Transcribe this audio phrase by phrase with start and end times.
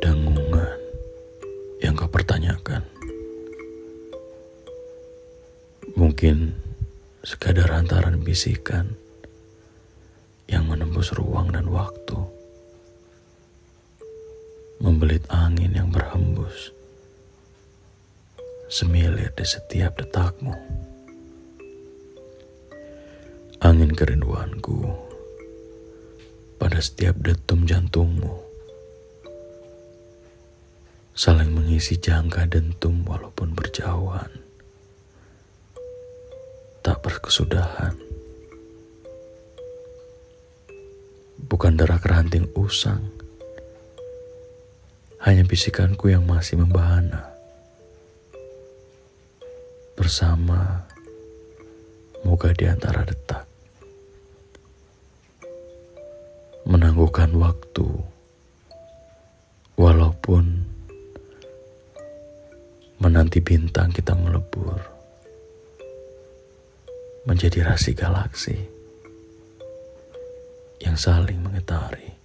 [0.00, 0.78] Dengungan
[1.82, 2.84] yang kau pertanyakan.
[5.96, 6.54] Mungkin
[7.26, 8.94] sekadar hantaran bisikan
[10.46, 12.18] yang menembus ruang dan waktu.
[14.78, 16.70] Membelit angin yang berhembus.
[18.70, 20.54] Semilir di setiap detakmu.
[23.64, 24.86] Angin kerinduanku
[26.60, 28.45] pada setiap detum jantungmu
[31.16, 34.28] saling mengisi jangka dentum walaupun berjauhan.
[36.84, 37.96] Tak berkesudahan.
[41.40, 43.00] Bukan darah keranting usang.
[45.24, 47.32] Hanya bisikanku yang masih membahana.
[49.96, 50.84] Bersama
[52.28, 53.48] moga di antara detak.
[56.68, 57.88] Menangguhkan waktu.
[59.80, 60.65] Walaupun
[63.16, 64.76] menanti bintang kita melebur
[67.24, 68.52] menjadi rasi galaksi
[70.84, 72.15] yang saling mengitari.